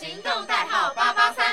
[0.00, 1.44] 行动代号八八三。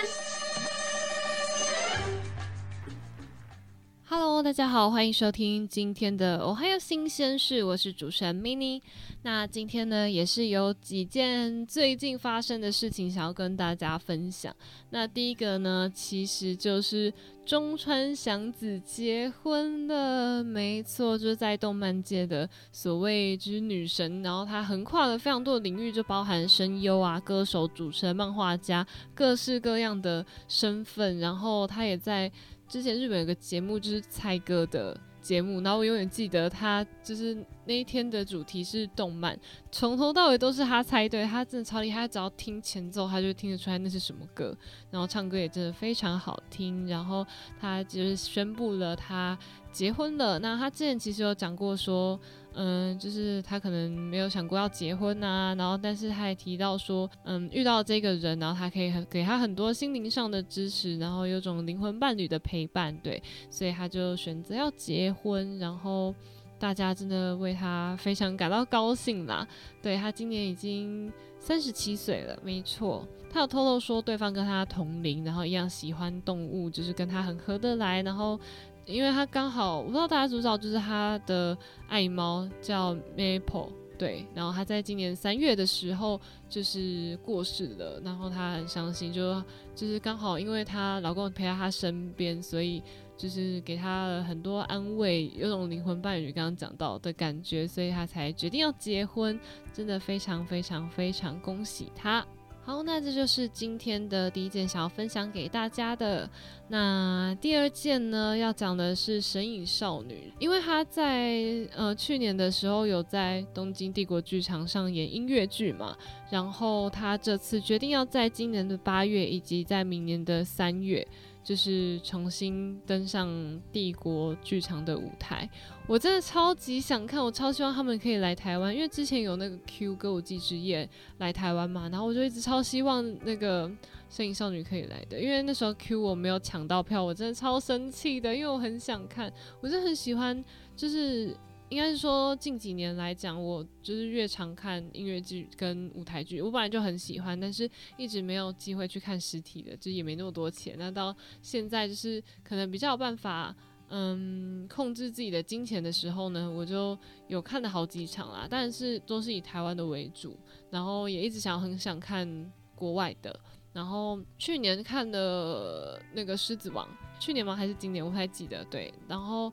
[4.06, 8.82] Hello，大家好，欢迎收听今天的《我还有新鲜事》，我是主持人 Mini。
[9.24, 14.56] 那今天呢，也是有几件最近发生的事情想要跟大家分享。
[14.92, 17.14] 那第一个呢，其实就是
[17.48, 24.22] 中川祥子结婚了，没错，就是在动漫界的所谓之女神。
[24.22, 31.20] 然后她横跨了非常多的领域，就包含声优啊、歌手、主持人、漫画家，各式各样的身份。
[31.20, 32.30] 然后她也在。
[32.68, 39.38] 之前日本有个节目，就是猜歌的节目，然后我永远记得他就是那一天的主题是动漫，
[39.70, 44.56] 从头到尾都是他猜对，他真的超厉害，只要听前奏，他就听得出来那是什么歌，
[44.90, 47.28] 然后唱歌也真的非常好听，然后
[47.60, 49.38] 他就是宣布了他
[49.74, 52.18] 结婚了，那他之前其实有讲过说。
[52.60, 66.16] 嗯，就是他可能没有想过要结婚呐，然后但是他也提到说，嗯，遇到这个人，然后他可以很给他很多心灵上的支持，然后有种灵魂伴侣的陪伴，对，所以他就选择要结婚，然后
[66.58, 69.48] 大家真的为他非常感到高兴啦。
[69.80, 78.40] 对他今年已经三十七岁了，没错，他有透露说对方跟他同龄，然后一样喜欢动物，就是跟他很合得来，然后。
[78.88, 81.56] 因为他刚好，我不知道大家知不知道，就是他的
[81.90, 89.44] 爱猫叫 Maple，对，然后他在今年三月的时候就是过世了，然后他很伤心，就
[89.76, 92.82] 就是刚好因为她老公陪在她身边，所以
[93.18, 99.38] 就是给她了很多安慰，有种灵魂伴侣刚刚讲到的感觉，所以她才决定要结婚，
[99.74, 102.26] 真的非常非常非常恭喜她。
[102.68, 106.30] 好，那这就是今天的第一件想要分享给大家的。
[106.68, 115.98] 那第二件呢，要讲的是《神隐少女》，因为她在呃去年的时候有在东京帝国剧场上演音乐剧嘛，
[116.30, 121.08] 然后她这次决定要在今年的八月以及在明年的三月。
[121.48, 123.30] 就是重新登上
[123.72, 125.50] 帝国剧场的舞台，
[125.88, 133.72] 我真的超级想看，我超希望他们可以来台湾，因为之前有那个 Q 歌舞伎之夜来台湾嘛，然后我就一直超希望那个
[134.10, 139.32] 摄影少女可以来的，因为那时候 Q 我没有抢到票，我真的超生气的，因为我很想看，
[139.62, 140.44] 我就很喜欢，
[140.76, 141.34] 就是。
[141.70, 146.42] 应该是说近几年来讲，我就是越常看音乐剧跟舞台剧。
[146.42, 150.76] 我本来就很喜欢，但是一直没有机会去看实体的，就也没那么多钱。
[150.80, 153.54] 那到现在就是可能比较有办法，
[153.90, 156.98] 嗯，控制自己的金钱的时候呢，我就
[157.28, 158.48] 有看了好几场啦。
[158.50, 160.38] 但是都是以台湾的为主，
[160.70, 163.38] 然后也一直想很想看国外的。
[163.74, 166.88] 然后去年看的那个《狮子王》，
[167.20, 167.54] 去年吗？
[167.54, 168.04] 还是今年？
[168.04, 168.64] 我不太记得。
[168.72, 169.52] 对，然后。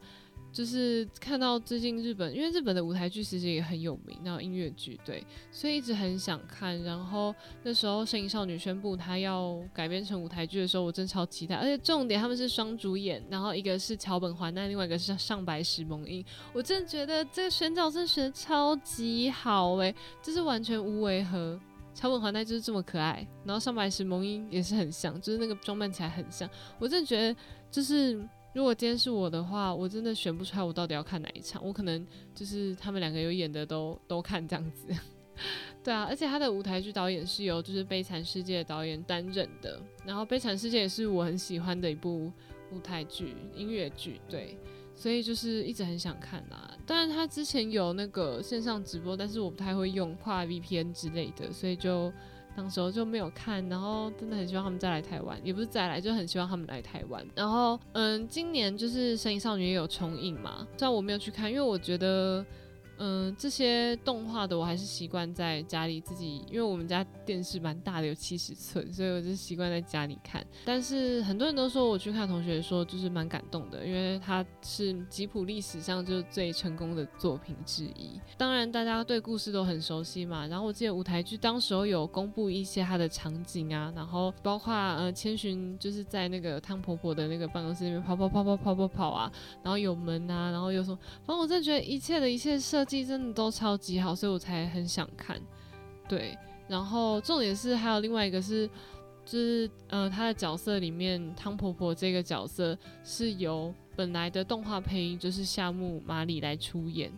[0.55, 6.81] 就是看到最近日本，因为日本的舞台剧其实也很有名，那音乐剧对，所以一直很想看。
[6.85, 7.35] 然后
[7.65, 11.57] 那时候《摄影少女》宣布她要改编成舞台剧的时候，我真超期待。
[11.57, 16.25] 而且重点他们是双主演，然后一个是桥本环奈，另外一个是上白石萌音。
[16.53, 19.93] 我真的觉得这个选角真选的超级好诶，
[20.23, 21.59] 就是完全无违和。
[21.93, 26.49] 桥本环奈就是这么可爱，然后上白石萌音也是很像，就是那个装扮起来很像。
[26.79, 27.37] 我真的觉得
[27.73, 28.25] 就是。
[28.55, 31.61] 如果今天是我的话，我真的选不出来我到底要看哪一场。
[31.65, 34.87] 我可能就是他们两个有演的都都看这样子。
[35.83, 39.81] 对啊，而且他的舞台剧导演是由就是《悲惨世界》导演担任的。
[40.07, 42.33] 然后《悲惨世界》也是我很喜欢的一部
[42.71, 44.57] 舞台剧音乐剧，对，
[44.95, 46.71] 所以就是一直很想看啊。
[46.87, 52.13] 当然他之前有那个线上直播，但是我不太会用跨 VPN 之类的，所以就。
[52.57, 57.25] 当时候就没有看，然后真的很希望他们再来台湾，也不是再来，就很希望他们来台湾。
[57.35, 62.45] 然后，嗯，今年就是《神隐少女》也有重映嘛，虽然我没有去看，因为我觉得。
[62.99, 70.47] 嗯，这些动画的我还是习惯在家里自己，因为我们家电视蛮大的，有七十寸，所以我就习惯在家里看。
[70.65, 78.21] 但是很多人都说我去看，同学说就是蛮感动的，因为它是吉普历史上就最成功的作品之一。
[78.39, 80.47] 当然大家对故事都很熟悉嘛。
[80.47, 89.33] 然后我记得舞台剧当时候有公布一些它的场景啊，然后包括呃千寻就是在那个汤婆婆的那个办公室里面跑跑跑跑跑跑跑啊，
[89.65, 90.95] 然后有门啊，然后又说，
[91.27, 92.84] 反正我真的觉得一切的一切设。
[92.85, 95.41] 季真的都超级好，所以我才很想看。
[96.07, 96.37] 对，
[96.69, 98.69] 然后重点是还有另外一个是，
[99.25, 107.11] 就是呃，他的角色里面汤婆婆这个角色是由本来的动画配音就是夏目麻里来出演。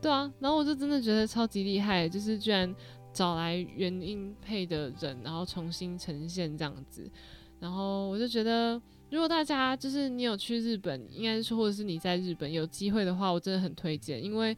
[0.00, 2.72] 对啊，然后我就真的觉得超级厉害，就是居然
[3.12, 7.10] 找来原音配的人，然后重新呈现这样子。
[7.58, 8.80] 然后我就觉得，
[9.10, 14.56] 如果大家就是你有去日本，应该是或者是你在日本有机会的话，我真的很推荐，因为。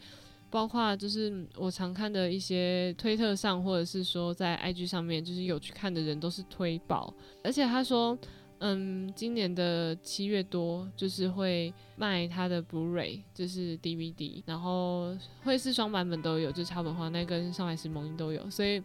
[0.52, 7.12] 包括就是我常看的一些推特上，或者是说在 IG 上面，就是有去看的人都是推爆，
[7.42, 8.16] 而且他说，
[8.58, 18.82] 嗯，今年的七月多就是会卖他的 Blu-ray，就是 DVD，然后会是双版本都有，就是桥本环奈跟上海石萌音都有，所以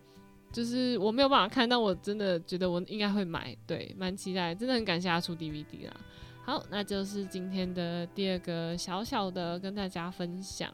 [0.54, 6.00] 就是我没有办法看，但我真的觉得我应该会买，对，蛮期待，真的很感谢他出 DVD 啦。
[6.46, 10.74] 好，那就是今天的第二个小小的跟大家分享。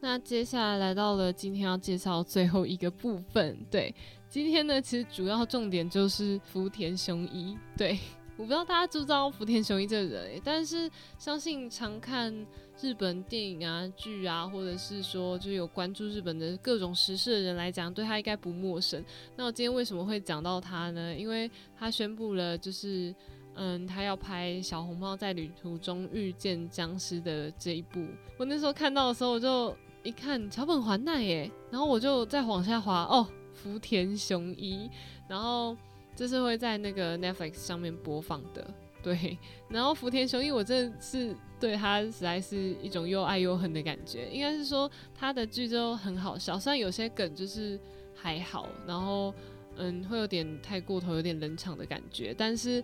[0.00, 3.56] 那接下来来到了今天要介绍最后一个部分。
[3.70, 3.94] 对，
[4.28, 7.56] 今天呢，其实主要重点就是福田雄一。
[7.76, 7.98] 对，
[8.36, 12.32] 我不知道大家知不知道福田雄一这个人，但是相信常看
[12.80, 19.02] 日本电影啊、剧啊，或者是说就有关注日本的各种时事的人来讲，对他应该不陌生。
[19.34, 21.16] 那我今天为什么会讲到他呢？
[21.16, 23.14] 因为他宣布了，就是。
[23.58, 28.04] 嗯，他要拍《小红帽在旅途中遇见僵尸》的这一部，
[28.36, 29.74] 我那时候看到的时候，我就
[30.06, 34.88] 一看桥本环奈耶，然后我就再往下滑，哦，福田雄一，
[35.28, 35.76] 然后
[36.14, 38.66] 这是会在那个 Netflix 上面播放的，
[39.02, 39.36] 对，
[39.68, 47.78] 然后福田雄一，我真的是对他实在是一种又爱又恨的感觉，应该是说他的剧就很好笑，虽然有些梗就是
[48.14, 49.34] 还好，然后
[49.76, 52.82] 嗯，会有点太过头，有点冷场的感觉，但是。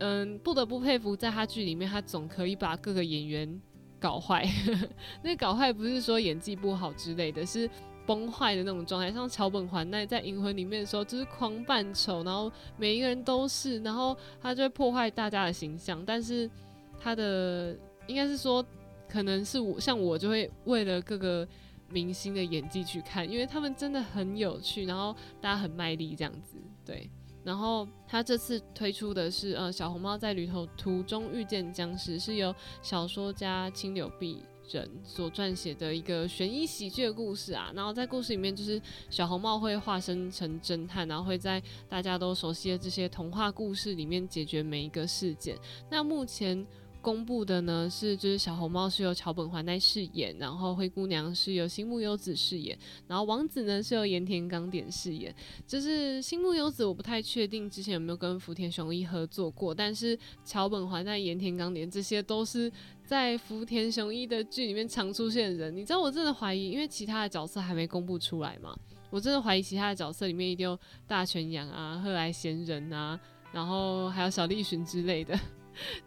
[0.00, 3.60] 嗯，不得不佩服，在他剧里面，他总可以把各个演员
[4.00, 4.48] 搞坏。
[5.22, 7.68] 那搞坏不是说演技不好之类的，是
[8.06, 9.12] 崩坏的那种状态。
[9.12, 16.02] 像桥本环奈在《银魂》里面的时候，就是狂扮丑，然后每一个人都是，然后他就会破坏大家的形象。
[16.06, 16.50] 但是
[16.98, 18.64] 他的应该是说，
[19.08, 21.46] 可能是我像我就会为了各个
[21.90, 27.10] 明星的演技去看，因为他们真的很有趣，然后大家很卖力这样子，对。
[27.48, 37.72] 然后他这次推出的是，呃，小红帽在旅途途中遇见僵尸，是由小说家青柳碧人所撰写的一个悬疑喜剧的故事啊。
[37.74, 38.78] 然后在故事里面，就是
[39.08, 45.56] 小红帽会化身成侦探，然后会在大家都熟悉的这些童话故事里面解决每一个事件。
[45.90, 46.66] 那目前。
[47.00, 55.34] 公布的呢是，就是小红帽是由桥本环奈饰演，然后灰姑娘是由新木优子饰演，然后王子呢是由盐田刚典饰演。
[55.66, 62.70] 就是新木优子，我不太确定之前有没有跟福田雄一合作过，但是桥本环奈、盐田刚典这些都是
[63.04, 65.74] 在福田雄一的剧里面常出现的人。
[65.76, 68.76] 你知道我真的怀疑，因为其他的角色还没公布出来嘛，
[69.10, 73.18] 我真的怀疑其他的角色里面一定有大泉洋啊、贺来贤人啊，
[73.52, 75.38] 然后还有小栗旬之类的。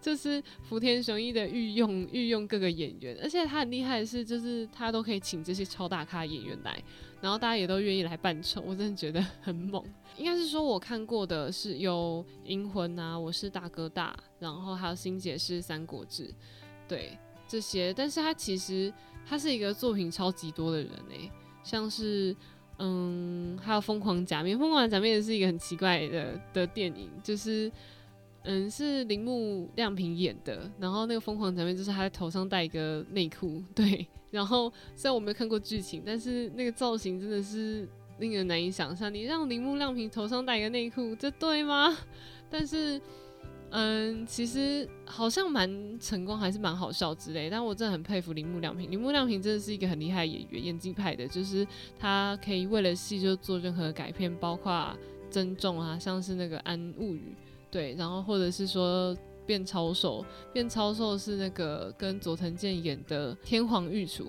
[0.00, 6.82] 就是福田雄一的御用御用各个演员，而且他很厉害的是，就是他都可以请这些超大咖演员来，
[7.20, 9.84] 然后大家也都愿意来扮丑，我真的觉得很猛。
[10.16, 16.28] 应该是说我看过的是有《银魂》啊，《我是大哥大》，然后还有《新解释三国志》，
[16.86, 17.16] 对
[17.48, 17.94] 这些。
[17.94, 18.92] 但是他其实
[19.26, 21.30] 他是一个作品超级多的人诶，
[21.64, 22.36] 像是
[22.78, 27.72] 嗯，还有《疯狂假面》，《疯狂假面》也是一个很奇怪的的电影，就是。
[28.44, 39.12] 嗯，是铃木亮平演的，然后那个疯狂场面就是他在头上戴一个内裤，对，然后虽然我没有看过剧情，但是那个造型真的是令人难以想象。
[39.12, 41.96] 你让铃木亮平头上戴一个内裤，这对吗？
[42.50, 43.00] 但是，
[43.70, 47.48] 嗯，其实好像蛮成功，还是蛮好笑之类。
[47.48, 51.64] 但我真的很佩服铃木亮平，铃木亮平真的是一个很厉害的演员，演技派的，就是
[51.98, 54.94] 他可以为了戏就做任何改变，包括
[55.30, 57.22] 增重啊，像是那个《安物语》。
[57.72, 64.26] 对，然后或者是说变超瘦，变超瘦是那个跟佐藤健演的天皇御厨，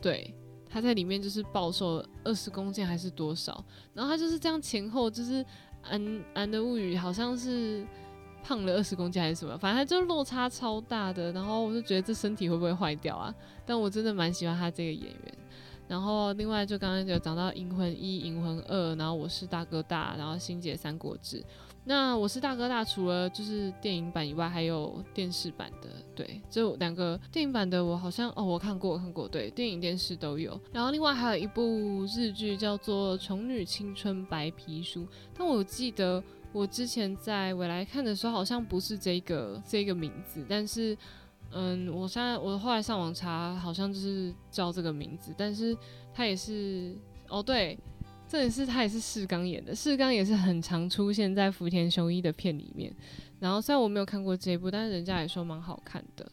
[0.00, 0.32] 对，
[0.70, 3.62] 他在里面就是暴瘦二十公斤还是多少，
[3.92, 5.44] 然后他就是这样前后就是
[5.82, 7.84] 安安的物语好像是
[8.44, 13.34] 胖了二十公斤还是什么，反正他就落差超大的，然后我就觉得这身体会不会坏掉啊？
[13.66, 15.38] 但我真的蛮喜欢他这个演员。
[15.88, 21.40] 然后另外就刚刚有讲到《银魂一》《银魂二》，然后我是大哥大，然后《星姐三国志》。
[21.88, 30.60] 那我是大哥大，除了就是电影版以外，还有电视版的，对，这两个电影版的我好像哦，我看过，看过，对，电影电视都有。
[30.72, 35.02] 然后另外还有一部日剧叫做《宠女青春白皮书》，
[35.32, 36.20] 但我记得
[36.52, 40.98] 我之前在未来看的时候，好像不是这个这个名字，但是
[41.52, 45.76] 嗯，我现在我后来上网查，好像就是叫这个名字，但是
[46.12, 46.96] 它也是
[47.28, 47.78] 哦，对。
[48.28, 52.92] 这也是他也是世刚演的，世刚也是很常出现在福田雄一的片里面。
[53.38, 56.26] 然后虽然我没有看过这一部，但是人家也说蛮好看的。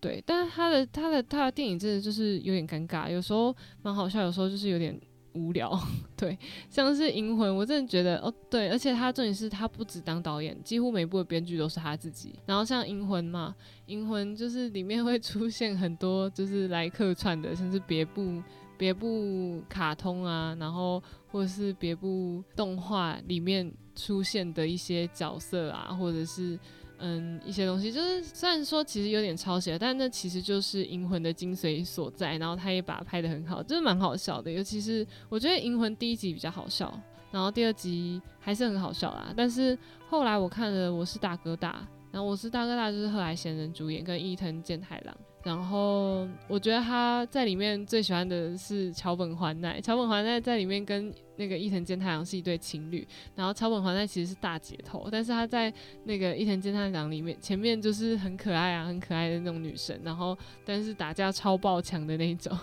[0.00, 4.98] 对，但是他的他的他的电影真的就是有点尴尬，有时候蛮好笑，有时候就是有点
[5.32, 5.78] 无聊。
[6.16, 6.36] 对，
[6.68, 12.34] 像是《银魂》，我真的觉得哦，对，而且他重点是他不止当导演，几乎每部的编剧都是他自己。
[12.44, 13.54] 然后像《银魂》嘛，
[13.86, 18.42] 《银魂》就是里面会出现很多就是来客串的，甚至别部。
[18.80, 26.58] 别部卡通啊，然后或者是别部动画里面出现的一些角色啊，或者是
[26.96, 32.38] 嗯一些东西，就是虽然说其实有点抄袭，但那其实就是《银魂》的精髓所在。
[32.38, 34.50] 然后他也把它拍的很好，就是蛮好笑的。
[34.50, 36.98] 尤其是我觉得《银魂》第一集比较好笑，
[37.30, 39.30] 然后第二集还是很好笑啦。
[39.36, 39.76] 但是
[40.08, 41.72] 后来我看了《我是大哥大》，
[42.10, 45.14] 然后《我是大哥大》就是贺来贤人主演，跟伊藤健太郎。
[45.42, 55.72] 然后我觉得他在里面最喜欢的是桥本环奈，桥本环奈在里面跟那个伊藤健太郎是一对情侣，然后桥本环奈其实是大姐头，但是她在
[56.04, 62.54] 那个伊藤健太郎里面前面就是很可爱啊，很可爱的那种女生，然后但是打架超爆强的那种，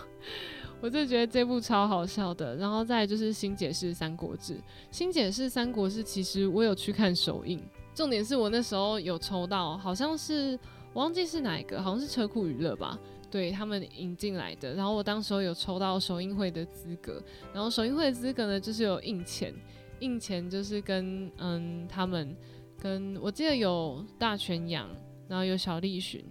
[0.80, 2.54] 我就觉得这部超好笑的。
[2.54, 4.56] 然后再就是新解释三国志，
[4.92, 7.60] 新解释三国志其实我有去看首映，
[7.92, 10.56] 重点是我那时候有抽到，好像是。
[10.94, 12.98] 忘记是哪一个，好像是车库娱乐吧，
[13.30, 14.74] 对他们引进来的。
[14.74, 19.54] 然后我当时候有抽到首映会的资格，然后首映会的资格呢，就是有印钱，
[20.00, 22.34] 印钱就是跟嗯他们
[22.80, 24.88] 跟我记得有大泉洋，
[25.28, 26.24] 然后有小栗旬，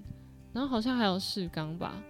[0.53, 2.01] 然后好像还有世刚吧，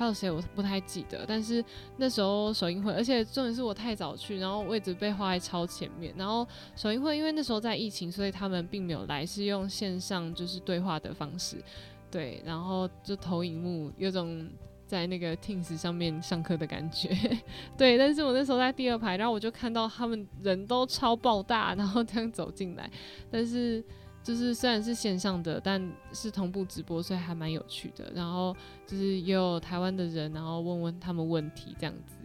[0.00, 1.26] 还有谁我不太记得。
[1.28, 1.62] 但是
[1.98, 6.14] 那时候首映会，而且重点是我太早去，然后位置被画在超前面。
[6.16, 11.62] 然后首映会因为那时候在疫情，所以他们并没有来，是用线上就是对话的方式。
[12.10, 14.48] 对，然后就投影幕，有种
[14.86, 17.10] 在那个 Teams 上面上课的感觉。
[17.76, 22.90] 对，但是我那时候在第二排，然后我就看到他们人都超爆大，然后这样走进来。
[23.30, 23.84] 但是
[24.22, 25.80] 就是虽然是线上的，但
[26.12, 28.12] 是同步直播，所以还蛮有趣的。
[28.14, 28.54] 然后
[28.86, 32.16] 就是也有台湾的人，然后问问他们问题这样子。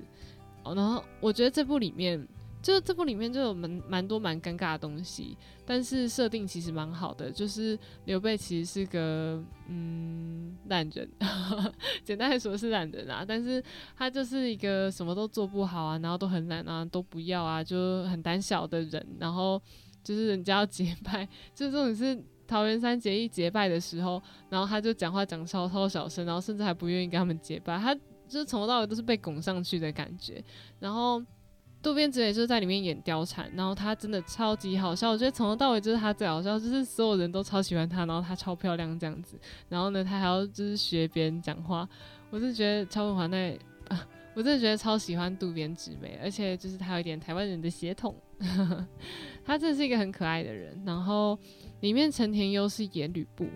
[0.64, 2.28] 哦，然后我觉得这部里面。
[2.62, 5.38] 就这部里面就有蛮蛮多蛮尴尬的东西，
[5.68, 7.32] 但是设定其实蛮好的。
[7.32, 11.08] 就是刘备其实是个嗯烂人，
[12.04, 13.24] 简单来说是烂人啊。
[13.24, 13.64] 但是
[13.96, 19.06] 他就是一个什么都做不好啊，然后都很懒啊，都不要啊，就很胆小的人。
[19.20, 19.62] 然后
[20.06, 30.42] 就是人家要结拜，就这种是桃园三结义结拜的时候，然后他就讲话讲超超小声，然后甚至还不愿意跟他们结拜，他就是从头到尾都是被拱上去的感觉，
[30.80, 31.22] 然后。
[31.84, 39.38] 渡边直也就在里面演貂蝉，然后他真的超级好笑，我觉得从头到尾就是他最好笑，就是所有人都超喜欢她，然后她超漂亮这样子，
[39.70, 41.88] 然后呢，她还要就是学别人讲话，
[42.32, 43.56] 我是觉得超文华那，
[44.36, 48.14] 我真的觉得超喜欢渡边直美，而且就是她有一点台湾人的血统，
[49.46, 50.80] 她真的是一个很可爱的人。
[50.86, 51.40] 然后
[51.80, 53.48] 里面陈田优是演吕布，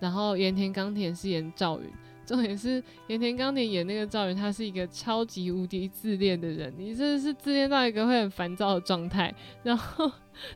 [0.00, 1.88] 然后盐田刚田是演赵云。
[2.26, 9.34] 重点是盐田刚典演那个赵云，他是一个超级无敌自恋的人，你真的是自恋到一个会很烦躁的状态。
[9.62, 10.10] 然后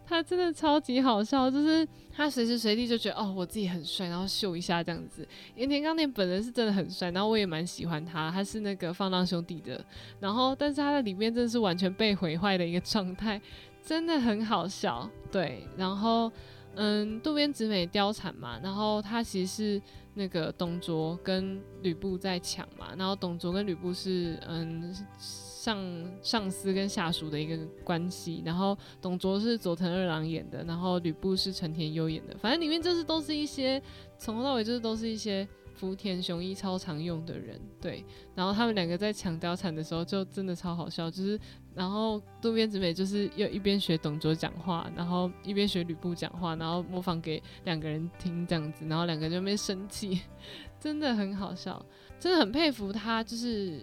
[0.05, 5.27] 他真的超级好笑，就是他随时随地就觉得哦，我自己很帅，然后秀一下这样子。
[5.55, 9.85] 盐田刚典本人是真的很帅，然后我也蛮喜欢他，他是那个放浪兄弟的。
[10.19, 13.41] 然后但是他在里面真的是完全被毁坏的一个状态，
[13.85, 15.09] 真的很好笑。
[15.31, 16.33] 对，然后
[16.79, 19.83] 嗯，渡边直美貂蝉嘛，然后他其实是。
[20.15, 25.79] 那个董卓跟吕布在抢嘛，然后董卓跟吕布是嗯上
[26.21, 33.81] 上司跟下属的一个关系，然后董卓是佐藤二郎演的，然后吕布是成田优演的，反正里面就是都是一些
[34.19, 35.47] 从头到尾就是都是一些。
[35.79, 38.05] 福田雄一超常用的人，对，
[38.35, 41.39] 然后他们两个在抢貂蝉的时候就真的超好笑，就是
[41.75, 50.21] 然后渡边直美就是又一边学董卓讲话，然后一边学吕布讲话，然后模仿给两个人听这样子，然后两个人就没生气，
[50.81, 51.81] 真的很好笑，
[52.19, 53.81] 真的很佩服他，就是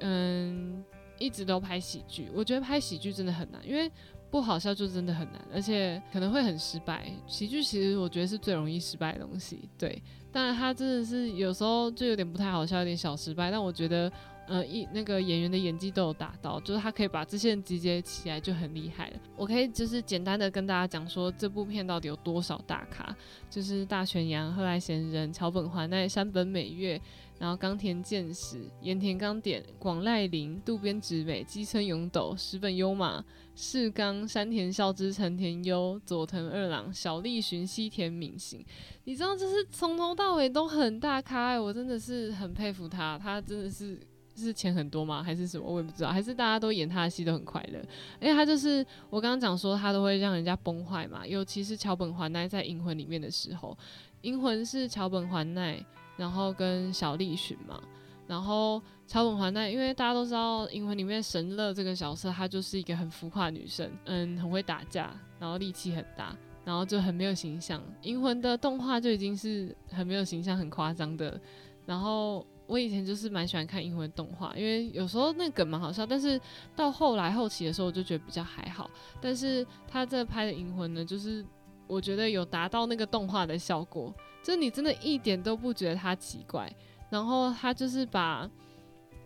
[0.00, 0.84] 嗯
[1.18, 3.90] 一直都拍喜剧，我觉得拍喜剧真的很难，因为。
[4.30, 7.10] 不好笑就真的很难，而且可能会很失败。
[7.26, 10.00] 喜剧其实我觉得是最容易失败的东西，对。
[10.32, 13.50] 但他真的是有时候就有点不太好笑，有点小失败。
[13.50, 14.10] 但我觉得，
[14.46, 19.16] 呃，一那个演员的演技都有达到，就是他可以把这些人集结起来就很厉害了。
[19.36, 23.14] 我可以就是简单的跟大家讲说，这部片到底有多少大咖，
[23.48, 27.00] 就是大泉洋、贺来贤人、桥本环奈、山本美月。
[27.38, 38.62] 然后冈田健史、盐田刚典、广濑铃、渡边直美、基村勇斗、石本优马、世冈、山田孝之、陈田优、佐藤二郎、小栗旬、西田敏行，
[39.04, 43.18] 你知道，就是从头到尾都很大咖，我真的是很佩服他。
[43.18, 43.98] 他真的是
[44.40, 45.22] 是钱很多吗？
[45.22, 45.64] 还是什么？
[45.66, 46.10] 我也不知道。
[46.10, 47.78] 还是大家都演他的戏都很快乐？
[48.20, 51.26] 因为他就是我刚刚讲说，他都会让人家崩坏嘛。
[51.26, 53.70] 尤其是桥本环奈在《银魂》里面的时候，
[54.22, 55.84] 《银魂》是桥本环奈。
[56.16, 57.80] 然后跟小栗旬嘛，
[58.26, 67.80] 然后桥本环奈，因为大家都知道《银魂》里面神乐这个角色，她就是一个很浮夸女生，嗯，很会打架，然后力气很大，然后就很没有形象。
[68.02, 71.40] 《银魂》的动画就已经是很没有形象、很夸张的。
[71.86, 76.40] 然后我以前就是蛮喜欢看银魂动画，因为有时候那梗蛮好笑，但是
[76.76, 78.88] 到后来后期的时候，我就觉得比较还好。
[79.20, 81.44] 但是他这拍的银魂呢，就是
[81.88, 86.72] 我觉得有达到那个动画的效果，就你真的一点都不觉得他奇怪。
[87.10, 88.48] 然后他就是把，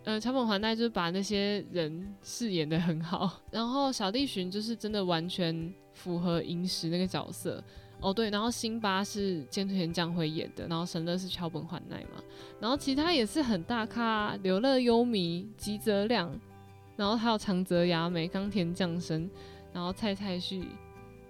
[0.05, 7.63] 呃，桥本环奈就是把那些人饰演的很好，然后小栗旬就是真的完全符合银石那个角色。
[8.01, 12.21] 哦对，然后辛巴是菅田将晖演的，然后神乐是桥本环奈嘛，
[12.59, 16.31] 然后其他也是很大咖，柳乐优弥、吉泽亮，
[16.95, 19.29] 然后还有长泽雅美、冈田将生，
[19.73, 20.65] 然后蔡蔡旭、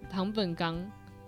[0.09, 0.75] 唐本刚，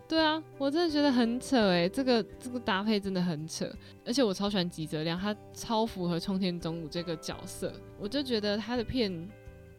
[0.07, 3.71] 对啊，我真的觉得很扯诶，这个这个搭配真的很扯，
[4.05, 9.29] 而且我超喜欢吉泽亮，他超符合冲田中武这个角色，我就觉得他的片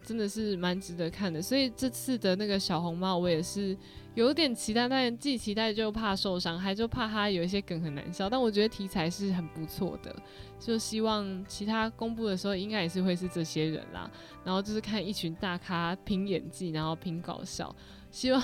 [0.08, 3.76] 真的是蛮值得看的，所以这次的那个小红帽我也是。
[4.14, 8.28] 有点期待，但既期待就怕受伤，还就怕他有一些梗很难笑。
[8.28, 10.12] 但我觉得题材是很不错的，
[10.58, 14.10] 就希望其他公布的时候应该也是会是这些人啦。
[14.44, 17.72] 然后就是看一群大咖拼演技，然后拼搞笑。
[18.10, 18.42] 希望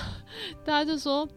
[0.63, 1.27] 大家就说，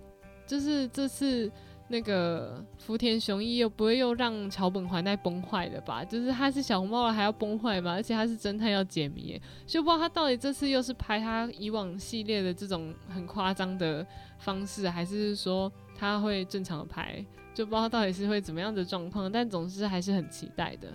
[0.46, 1.50] 就是这次。
[1.88, 6.04] 那个福田雄一又不会又让桥本环奈崩坏了吧？
[6.04, 7.92] 就是他是小红帽了还要崩坏吗？
[7.92, 14.06] 而且他是侦探要解谜，就不知道他到底这次又是拍他以往系列的这种很夸张的
[14.38, 17.24] 方式，还是说他会正常的拍？
[17.54, 20.88] 就不知道到底是会怎么样的状况，但总之还是很期待的。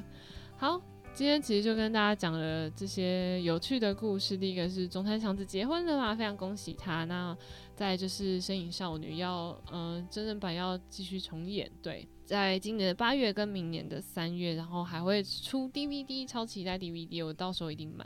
[0.58, 0.80] 好。
[1.16, 4.36] 今天其实就跟大家讲了这些有趣的故事。
[4.36, 7.06] 第一个是中山祥子结婚了嘛，非常恭喜他。
[7.06, 7.38] 那
[7.76, 18.04] 再就是《身影少女》要嗯真人版要继续重演，对，在今年的八月跟明年的三月，然后还会出 DVD，超期待 DVD，我到时候一定买。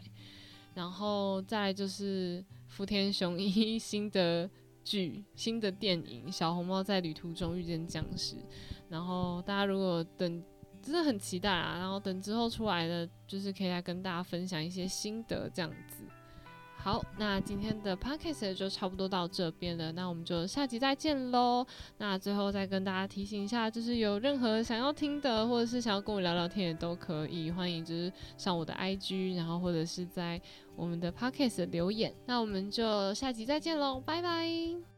[0.73, 4.49] 然后再就是福田雄一 新的
[4.83, 8.35] 剧、新的电影《小红帽在旅途中遇见僵尸》，
[8.89, 10.43] 然后大家如果等。
[10.81, 11.77] 真的很期待啊！
[11.77, 16.03] 然后等之后出来的，就是可以来跟大家分享一些心得这样子。
[16.79, 21.65] 好，那今天的 podcast 就差不多到这边了，那我们就下集再见喽。
[21.97, 30.39] 那最后再跟大家提醒一下，就是有任何想要听的，或者是想要跟我聊聊天，也都可以，欢迎就是上我的 IG，然后或者是在
[30.77, 32.13] 我们的 podcast 留言。
[32.25, 34.96] 那我们就下集再见喽，拜拜。